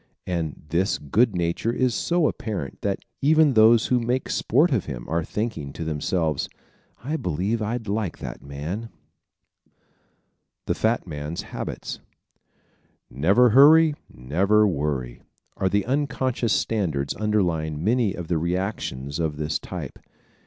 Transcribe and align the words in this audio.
And 0.25 0.63
this 0.69 0.97
good 0.97 1.35
nature 1.35 1.71
is 1.71 1.93
so 1.93 2.27
apparent 2.27 2.81
that 2.81 3.05
even 3.21 3.53
those 3.53 3.85
who 3.85 3.99
make 3.99 4.31
sport 4.31 4.71
of 4.71 4.85
him 4.85 5.07
are 5.07 5.23
thinking 5.23 5.71
to 5.73 5.83
themselves: 5.83 6.49
"I 7.03 7.17
believe 7.17 7.61
I'd 7.61 7.87
like 7.87 8.17
that 8.17 8.41
man." 8.41 8.89
The 10.65 10.73
Fat 10.73 11.05
Man's 11.05 11.43
Habits¶ 11.43 11.99
"Never 13.15 13.51
hurry 13.51 13.93
and 14.11 14.27
never 14.27 14.67
worry" 14.67 15.21
are 15.55 15.69
the 15.69 15.85
unconscious 15.85 16.53
standards 16.53 17.13
underlying 17.17 17.83
many 17.83 18.15
of 18.15 18.27
the 18.27 18.39
reactions 18.39 19.19
of 19.19 19.37
this 19.37 19.59
type. 19.59 19.99